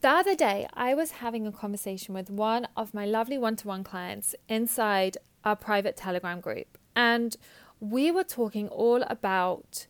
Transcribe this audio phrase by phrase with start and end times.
[0.00, 3.68] the other day, I was having a conversation with one of my lovely one to
[3.68, 6.78] one clients inside our private Telegram group.
[6.94, 7.36] And
[7.80, 9.86] we were talking all about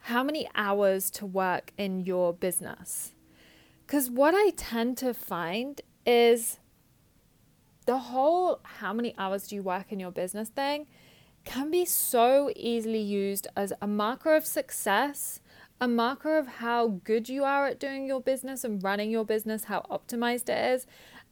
[0.00, 3.12] how many hours to work in your business.
[3.86, 6.58] Because what I tend to find is
[7.86, 10.86] the whole how many hours do you work in your business thing
[11.44, 15.40] can be so easily used as a marker of success
[15.80, 19.64] a marker of how good you are at doing your business and running your business,
[19.64, 20.86] how optimized it is,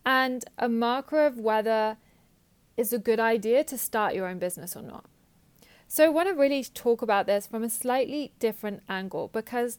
[0.05, 1.97] and a marker of whether
[2.77, 5.07] it's a good idea to start your own business or not.
[5.87, 9.79] So, I want to really talk about this from a slightly different angle because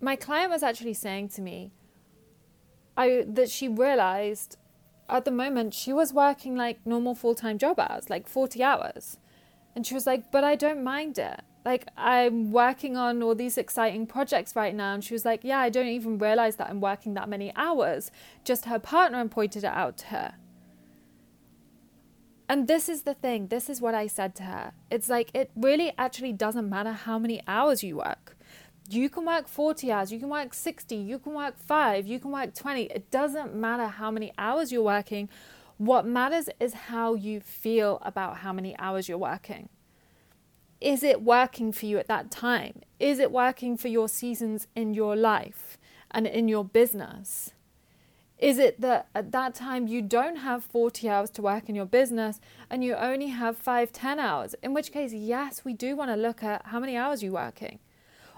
[0.00, 1.72] my client was actually saying to me
[2.96, 4.56] I, that she realized
[5.08, 9.18] at the moment she was working like normal full time job hours, like 40 hours.
[9.76, 13.58] And she was like, but I don't mind it like I'm working on all these
[13.58, 14.94] exciting projects right now.
[14.94, 18.10] And she was like, Yeah, I don't even realize that I'm working that many hours.
[18.44, 20.34] Just her partner pointed it out to her.
[22.48, 24.72] And this is the thing, this is what I said to her.
[24.90, 28.36] It's like, it really actually doesn't matter how many hours you work.
[28.88, 32.32] You can work 40 hours, you can work 60, you can work five, you can
[32.32, 32.86] work 20.
[32.86, 35.28] It doesn't matter how many hours you're working.
[35.76, 39.68] What matters is how you feel about how many hours you're working
[40.80, 42.80] is it working for you at that time?
[42.98, 45.78] Is it working for your seasons in your life
[46.10, 47.52] and in your business?
[48.38, 51.84] Is it that at that time you don't have 40 hours to work in your
[51.84, 54.54] business and you only have five, 10 hours?
[54.62, 57.80] In which case, yes, we do want to look at how many hours you're working.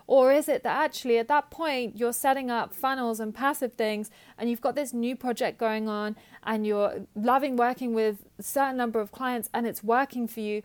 [0.08, 4.10] Or is it that actually at that point you're setting up funnels and passive things
[4.36, 8.76] and you've got this new project going on and you're loving working with a certain
[8.76, 10.62] number of clients and it's working for you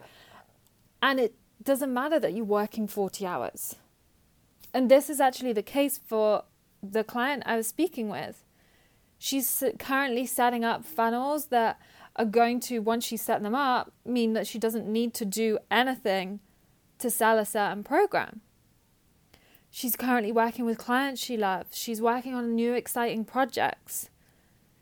[1.04, 3.76] and it doesn't matter that you're working 40 hours.
[4.74, 6.44] And this is actually the case for
[6.84, 8.44] the client I was speaking with.
[9.18, 11.80] She's currently setting up funnels that
[12.16, 15.58] are going to, once she set them up, mean that she doesn't need to do
[15.72, 16.40] anything
[17.00, 18.42] to sell a certain program.
[19.70, 21.78] She's currently working with clients she loves.
[21.78, 24.10] She's working on new exciting projects.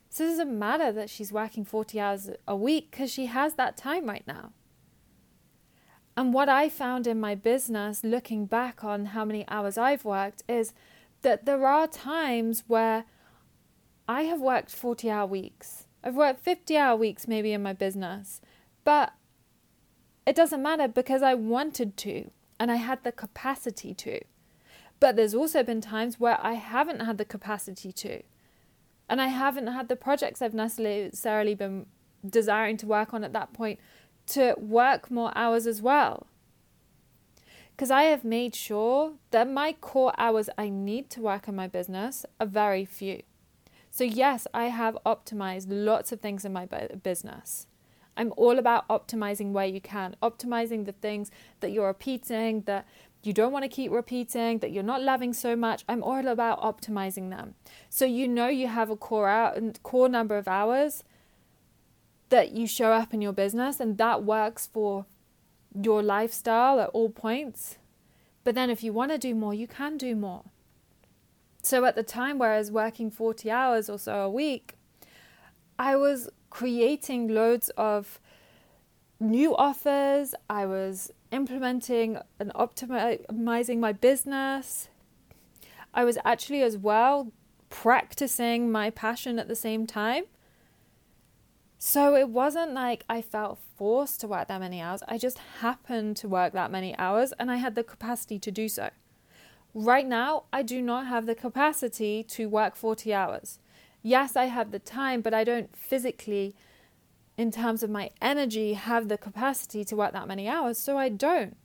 [0.09, 3.75] So it doesn't matter that she's working 40 hours a week because she has that
[3.75, 4.53] time right now.
[6.17, 10.43] And what I found in my business, looking back on how many hours I've worked,
[10.47, 10.73] is
[11.23, 13.05] that there are times where
[14.07, 15.87] I have worked 40 hour weeks.
[16.03, 18.39] I've worked 50 hour weeks maybe in my business,
[18.83, 19.13] but
[20.25, 24.21] it doesn't matter because I wanted to and I had the capacity to.
[24.99, 28.21] But there's also been times where I haven't had the capacity to.
[29.09, 31.87] And I haven't had the projects I've necessarily been
[32.27, 33.79] desiring to work on at that point
[34.27, 36.27] to work more hours as well.
[37.75, 41.67] Because I have made sure that my core hours I need to work on my
[41.67, 43.21] business are very few.
[43.91, 47.67] So, yes, I have optimized lots of things in my business.
[48.17, 52.87] I'm all about optimizing where you can, optimizing the things that you're repeating, that
[53.23, 55.83] you don't want to keep repeating, that you're not loving so much.
[55.89, 57.55] I'm all about optimizing them.
[57.89, 61.03] So you know you have a core out core number of hours
[62.35, 65.05] that you show up in your business and that works for
[65.73, 67.77] your lifestyle at all points.
[68.43, 70.43] But then if you want to do more, you can do more.
[71.63, 74.75] So at the time where I was working 40 hours or so a week,
[75.79, 78.19] I was creating loads of
[79.19, 80.35] new offers.
[80.49, 84.89] I was implementing and optimizing my business.
[85.93, 87.31] I was actually as well
[87.69, 90.25] practicing my passion at the same time.
[91.87, 95.03] So it wasn't like I felt forced to work that many hours.
[95.07, 98.67] I just happened to work that many hours and I had the capacity to do
[98.67, 98.89] so.
[99.71, 103.59] Right now, I do not have the capacity to work 40 hours.
[104.01, 106.55] Yes, I have the time, but I don't physically,
[107.37, 111.09] in terms of my energy, have the capacity to work that many hours, so I
[111.09, 111.55] don't.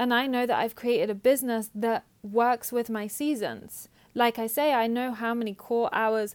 [0.00, 3.88] And I know that I've created a business that works with my seasons.
[4.16, 6.34] Like I say, I know how many core hours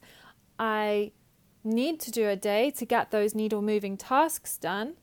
[0.57, 1.11] I
[1.67, 4.95] need to do a day to get those needle moving tasks done.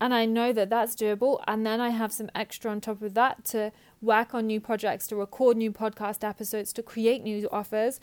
[0.00, 1.42] And I know that that's doable.
[1.46, 3.72] And then I have some extra on top of that to
[4.02, 7.98] work on new projects, to record new podcast episodes, to create new offers.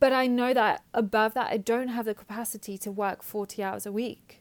[0.00, 3.86] But I know that above that, I don't have the capacity to work 40 hours
[3.86, 4.40] a week.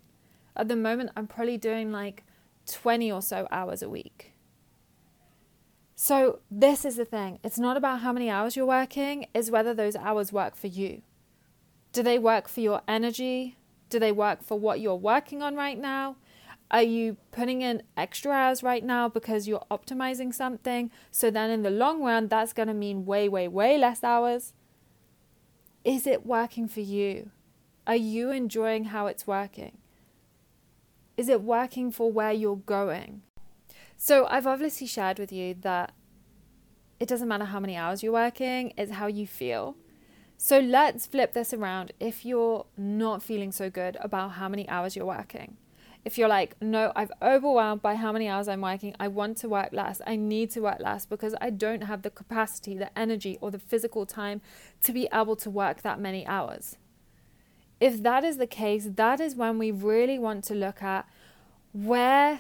[0.56, 2.24] At the moment, I'm probably doing like
[2.68, 4.34] 20 or so hours a week.
[5.96, 9.74] So, this is the thing it's not about how many hours you're working, it's whether
[9.74, 11.02] those hours work for you.
[11.98, 13.58] Do they work for your energy?
[13.90, 16.18] Do they work for what you're working on right now?
[16.70, 20.92] Are you putting in extra hours right now because you're optimizing something?
[21.10, 24.54] So then in the long run, that's going to mean way, way, way less hours.
[25.84, 27.32] is it working for you?
[27.88, 29.80] Are you enjoying how it's working?
[31.18, 33.24] Is it working for where you're going?
[33.96, 35.94] So, I've obviously shared with you that
[37.00, 39.78] it doesn't matter how many hours you're working, it's how you feel.
[40.38, 44.96] So, let's flip this around if you're not feeling so good about how many hours
[44.96, 45.58] you're working
[46.08, 49.50] if you're like, no, I've overwhelmed by how many hours I'm working, I want to
[49.50, 53.38] work less, I need to work less because I don't have the capacity, the energy,
[53.42, 54.40] or the physical time
[54.84, 56.78] to be able to work that many hours.
[57.82, 61.06] If that is the case, that is when we really want to look at
[61.74, 62.40] where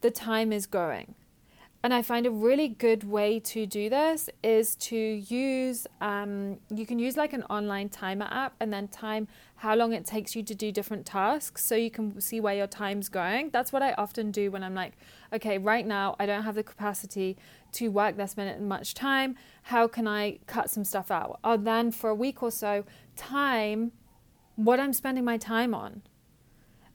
[0.00, 1.14] the time is going.
[1.88, 6.84] And I find a really good way to do this is to use, um, you
[6.84, 9.26] can use like an online timer app and then time
[9.56, 12.66] how long it takes you to do different tasks so you can see where your
[12.66, 13.48] time's going.
[13.54, 14.98] That's what I often do when I'm like,
[15.32, 17.38] okay, right now I don't have the capacity
[17.72, 19.36] to work this minute much time.
[19.62, 21.40] How can I cut some stuff out?
[21.42, 22.84] Or then for a week or so,
[23.16, 23.92] time
[24.56, 26.02] what I'm spending my time on.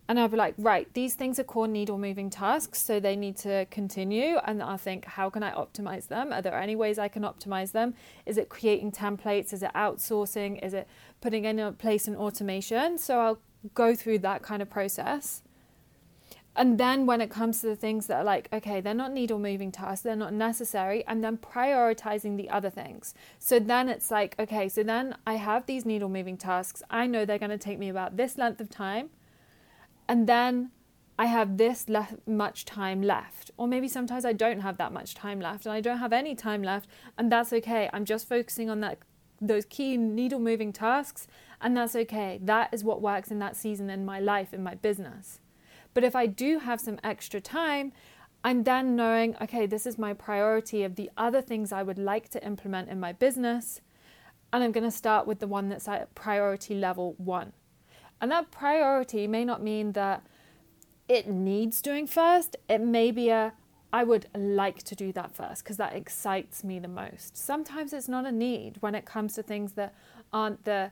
[0.07, 3.37] And I'll be like, right, these things are core needle moving tasks, so they need
[3.37, 4.37] to continue.
[4.43, 6.33] And I'll think, how can I optimize them?
[6.33, 7.93] Are there any ways I can optimize them?
[8.25, 9.53] Is it creating templates?
[9.53, 10.63] Is it outsourcing?
[10.63, 10.87] Is it
[11.21, 12.97] putting in place an automation?
[12.97, 13.39] So I'll
[13.73, 15.41] go through that kind of process.
[16.55, 19.39] And then when it comes to the things that are like, okay, they're not needle
[19.39, 23.15] moving tasks, they're not necessary, and then prioritizing the other things.
[23.39, 26.83] So then it's like, okay, so then I have these needle moving tasks.
[26.91, 29.09] I know they're going to take me about this length of time
[30.13, 30.69] and then
[31.17, 33.49] I have this le- much time left.
[33.57, 36.35] Or maybe sometimes I don't have that much time left and I don't have any
[36.35, 36.87] time left
[37.17, 37.89] and that's okay.
[37.91, 38.99] I'm just focusing on that
[39.41, 41.25] those key needle moving tasks
[41.59, 42.39] and that's okay.
[42.43, 45.39] That is what works in that season in my life in my business.
[45.95, 47.91] But if I do have some extra time,
[48.43, 52.29] I'm then knowing, okay, this is my priority of the other things I would like
[52.29, 53.81] to implement in my business.
[54.51, 57.51] And I'm going to start with the one that's at priority level 1.
[58.21, 60.23] And that priority may not mean that
[61.07, 62.55] it needs doing first.
[62.69, 63.53] It may be a,
[63.91, 67.37] I would like to do that first because that excites me the most.
[67.37, 69.93] Sometimes it's not a need when it comes to things that
[70.31, 70.91] aren't the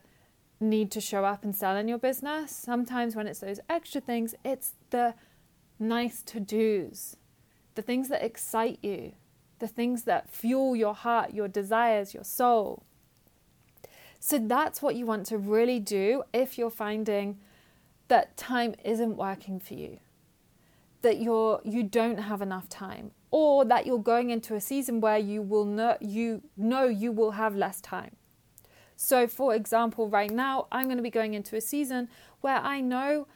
[0.60, 2.54] need to show up and sell in your business.
[2.54, 5.14] Sometimes when it's those extra things, it's the
[5.78, 7.16] nice to do's,
[7.74, 9.12] the things that excite you,
[9.58, 12.84] the things that fuel your heart, your desires, your soul.
[14.24, 17.40] So that's what you want to really do if you're finding
[18.06, 19.98] that time isn't working for you.
[21.00, 25.18] That you're you don't have enough time or that you're going into a season where
[25.18, 28.14] you will know you know you will have less time.
[28.94, 32.08] So for example, right now I'm going to be going into a season
[32.42, 33.26] where I know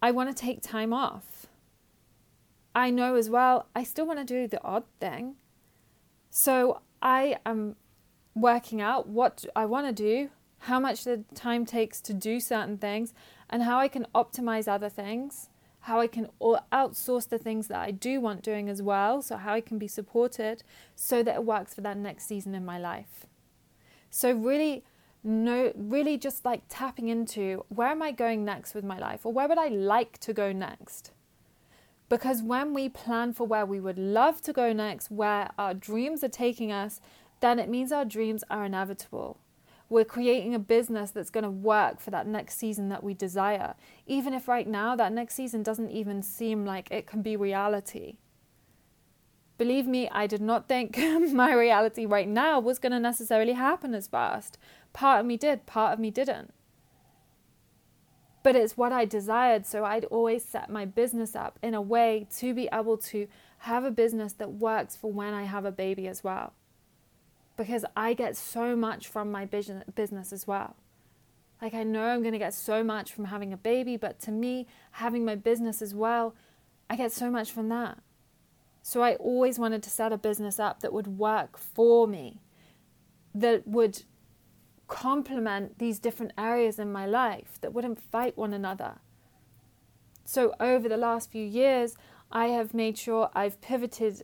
[0.00, 1.48] I want to take time off.
[2.76, 5.34] I know as well I still want to do the odd thing.
[6.30, 7.74] So I am
[8.40, 10.30] working out what I want to do,
[10.60, 13.14] how much the time takes to do certain things,
[13.48, 15.48] and how I can optimize other things,
[15.80, 16.28] how I can
[16.72, 19.88] outsource the things that I do want doing as well, so how I can be
[19.88, 20.62] supported
[20.94, 23.26] so that it works for that next season in my life.
[24.10, 24.84] So really
[25.24, 29.32] no really just like tapping into where am I going next with my life or
[29.32, 31.10] where would I like to go next?
[32.08, 36.24] Because when we plan for where we would love to go next, where our dreams
[36.24, 37.00] are taking us,
[37.40, 39.38] then it means our dreams are inevitable.
[39.90, 43.74] We're creating a business that's going to work for that next season that we desire,
[44.06, 48.16] even if right now that next season doesn't even seem like it can be reality.
[49.56, 50.98] Believe me, I did not think
[51.32, 54.58] my reality right now was going to necessarily happen as fast.
[54.92, 56.52] Part of me did, part of me didn't.
[58.42, 62.28] But it's what I desired, so I'd always set my business up in a way
[62.36, 63.26] to be able to
[63.58, 66.52] have a business that works for when I have a baby as well
[67.58, 70.76] because I get so much from my business as well.
[71.60, 74.30] Like, I know I'm going to get so much from having a baby, but to
[74.30, 76.36] me, having my business as well,
[76.88, 77.98] I get so much from that.
[78.80, 82.40] So, I always wanted to set a business up that would work for me,
[83.34, 84.04] that would
[84.86, 89.00] complement these different areas in my life, that wouldn't fight one another.
[90.24, 91.96] So, over the last few years,
[92.30, 94.22] I have made sure I've pivoted,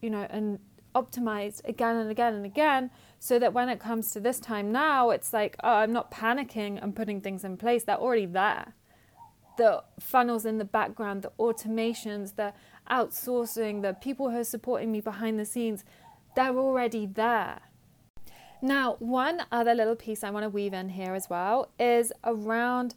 [0.00, 0.58] you know, and
[0.94, 5.10] optimized again and again and again so that when it comes to this time now,
[5.10, 7.84] it's like, oh, I'm not panicking and putting things in place.
[7.84, 8.74] They're already there.
[9.58, 12.52] The funnels in the background, the automations, the
[12.90, 15.84] outsourcing, the people who are supporting me behind the scenes,
[16.34, 17.60] they're already there.
[18.60, 22.94] Now, one other little piece I want to weave in here as well is around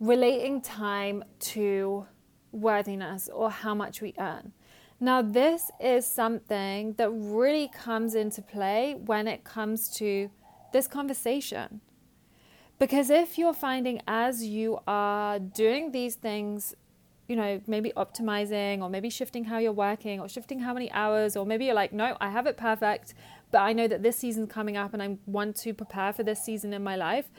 [0.00, 2.06] relating time to
[2.52, 4.52] worthiness or how much we earn.
[4.98, 10.30] Now, this is something that really comes into play when it comes to
[10.72, 11.80] this conversation.
[12.78, 16.74] Because if you're finding as you are doing these things,
[17.28, 21.36] you know, maybe optimizing or maybe shifting how you're working or shifting how many hours,
[21.36, 23.14] or maybe you're like, no, I have it perfect,
[23.50, 26.42] but I know that this season's coming up and I want to prepare for this
[26.42, 27.30] season in my life,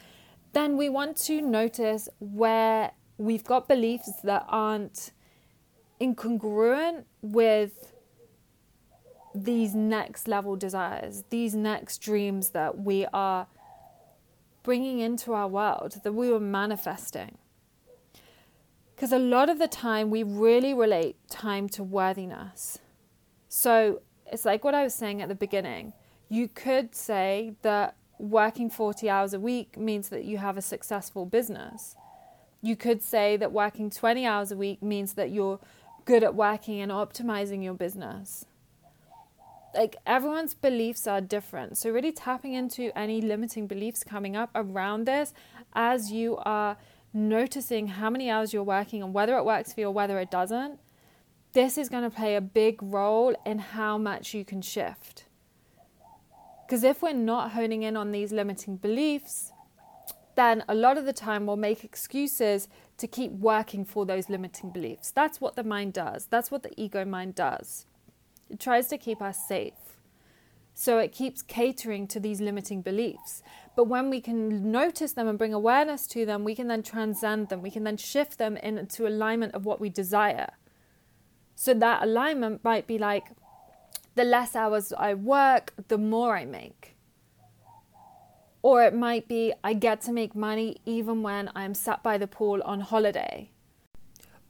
[0.54, 5.12] then we want to notice where we've got beliefs that aren't
[6.00, 7.94] incongruent with
[9.34, 13.48] these next level desires, these next dreams that we are
[14.64, 17.38] bringing into our world, that we were manifesting.
[18.96, 22.80] Because a lot of the time, we really relate time to worthiness.
[23.48, 24.02] So
[24.32, 25.94] it's like what I was saying at the beginning.
[26.30, 31.26] You could say that working 40 hours a week means that you have a successful
[31.26, 31.96] business.
[32.62, 35.60] You could say that working 20 hours a week means that you're
[36.08, 38.46] good at working and optimizing your business
[39.78, 41.78] like everyone's beliefs are different.
[41.78, 45.34] So, really tapping into any limiting beliefs coming up around this
[45.74, 46.78] as you are
[47.14, 50.32] noticing how many hours you're working and whether it works for you or whether it
[50.32, 50.80] doesn't,
[51.54, 55.26] this is going to play a big role in how much you can shift.
[56.66, 59.54] Because if we're not honing in on these limiting beliefs,
[60.38, 64.70] then a lot of the time we'll make excuses to keep working for those limiting
[64.70, 65.12] beliefs.
[65.12, 67.86] That's what the mind does, that's what the ego mind does.
[68.50, 69.74] It tries to keep us safe.
[70.74, 73.42] So it keeps catering to these limiting beliefs.
[73.76, 77.50] But when we can notice them and bring awareness to them, we can then transcend
[77.50, 77.64] them.
[77.64, 80.52] We can then shift them into alignment of what we desire.
[81.56, 83.26] So that alignment might be like
[84.14, 86.97] the less hours I work, the more I make.
[88.68, 92.28] Or it might be I get to make money even when I'm sat by the
[92.28, 93.50] pool on holiday.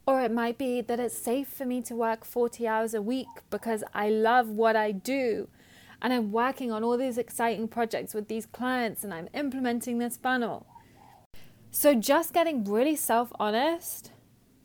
[0.08, 3.28] Or it might be that it's safe for me to work 40 hours a week
[3.52, 5.50] because I love what I do
[6.02, 10.18] and I'm working on all these exciting projects with these clients and I'm implementing this
[10.18, 10.66] funnel.
[11.70, 14.12] So, just getting really self honest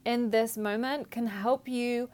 [0.07, 2.09] in this moment can help you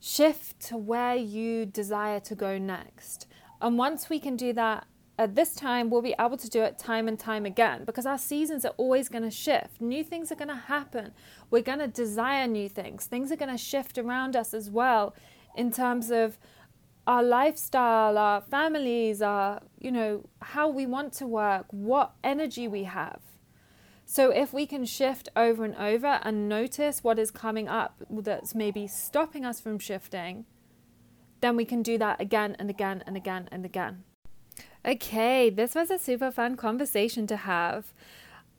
[0.00, 3.28] shift to where you desire to go next.
[3.62, 4.88] And once we can do that
[5.20, 8.16] at this time, we'll be able to do it time and time again because our
[8.16, 9.78] seasons are always going to shift.
[9.78, 11.12] New things are going to happen.
[11.50, 13.04] We're going to desire new things.
[13.04, 15.14] Things are going to shift around us as well
[15.54, 16.38] in terms of
[17.06, 22.84] our lifestyle, our families, our, you know, how we want to work, what energy we
[22.84, 23.20] have.
[24.06, 28.54] So if we can shift over and over and notice what is coming up that's
[28.54, 30.46] maybe stopping us from shifting,
[31.42, 34.04] then we can do that again and again and again and again.
[34.86, 37.92] Okay, this was a super fun conversation to have.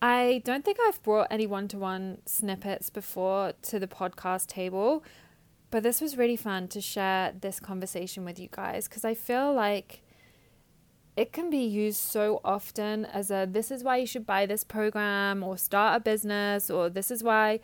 [0.03, 5.03] I don't think I've brought any one to one snippets before to the podcast table,
[5.71, 9.51] but this was really fun to share this conversation with you guys because I feel
[9.51, 10.03] like
[11.17, 14.63] it can be used so often as a this is why you should buy this
[14.63, 17.59] program or start a business or this is why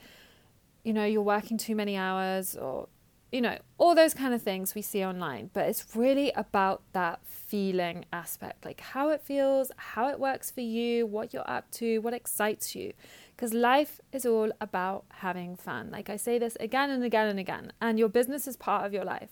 [0.83, 2.87] you know you're working too many hours or
[3.31, 5.49] you know, all those kind of things we see online.
[5.53, 10.61] But it's really about that feeling aspect like how it feels, how it works for
[10.61, 12.93] you, what you're up to, what excites you.
[13.35, 15.89] Because life is all about having fun.
[15.91, 18.93] Like I say this again and again and again, and your business is part of
[18.93, 19.29] your life.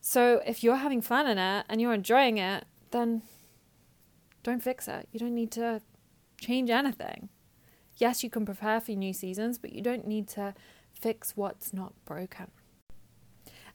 [0.00, 3.22] So if you're having fun in it and you're enjoying it, then
[4.42, 5.08] don't fix it.
[5.12, 5.80] You don't need to
[6.40, 7.28] change anything.
[7.98, 10.54] Yes, you can prepare for new seasons, but you don't need to
[10.92, 12.50] fix what's not broken.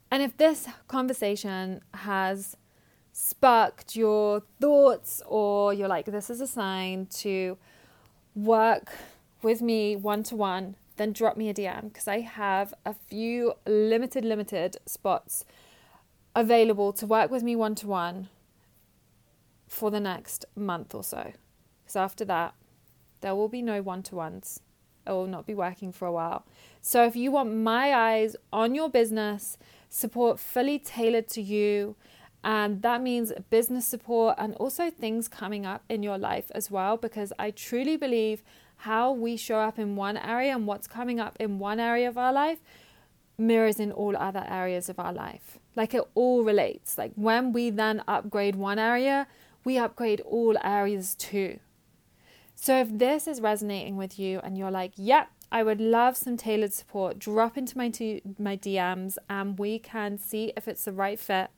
[0.10, 2.56] And if this conversation has
[3.12, 7.58] sparked your thoughts or you're like, this is a sign to
[8.36, 8.92] work
[9.42, 13.54] with me one to one, then drop me a DM because I have a few
[13.66, 15.46] limited, limited spots
[16.36, 18.30] available to work with me one to one
[19.68, 21.34] for the next month or so.
[21.84, 22.54] Because after that,
[23.22, 24.62] there will be no one to ones.
[25.06, 26.46] I will not be working for a while.
[26.82, 29.58] So if you want my eyes on your business,
[29.90, 31.96] support fully tailored to you.
[32.44, 36.96] And that means business support and also things coming up in your life as well,
[36.96, 38.44] because I truly believe
[38.82, 42.18] how we show up in one area and what's coming up in one area of
[42.18, 42.60] our life
[43.38, 45.58] mirrors in all other areas of our life.
[45.76, 46.98] Like it all relates.
[46.98, 49.28] Like when we then upgrade one area,
[49.64, 51.60] we upgrade all areas too.
[52.56, 56.38] So if this is resonating with you and you're like, yep, I would love some
[56.38, 57.20] tailored support.
[57.20, 57.88] Drop into my
[58.38, 61.50] my DMs and we can see if it's the right fit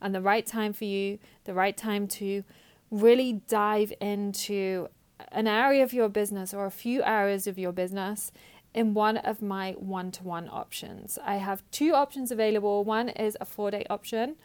[0.00, 2.44] and the right time for you, the right time to
[2.90, 4.88] really dive into
[5.32, 8.30] an area of your business or a few areas of your business
[8.74, 11.18] in one of my one-to-one options.
[11.24, 12.84] I have two options available.
[12.84, 14.36] One is a 4-day option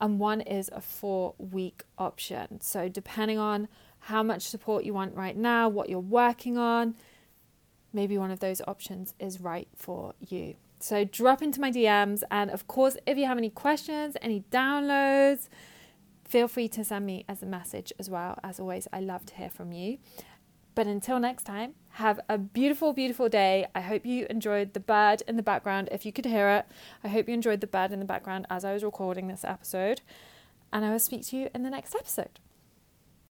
[0.00, 2.60] and one is a 4-week option.
[2.60, 3.68] So depending on
[4.00, 6.94] how much support you want right now, what you're working on.
[7.92, 10.54] Maybe one of those options is right for you.
[10.78, 12.22] So drop into my DMs.
[12.30, 15.48] And of course, if you have any questions, any downloads,
[16.24, 18.38] feel free to send me as a message as well.
[18.42, 19.98] As always, I love to hear from you.
[20.74, 23.66] But until next time, have a beautiful, beautiful day.
[23.74, 25.88] I hope you enjoyed the bird in the background.
[25.90, 26.66] If you could hear it,
[27.04, 30.00] I hope you enjoyed the bird in the background as I was recording this episode.
[30.72, 32.38] And I will speak to you in the next episode.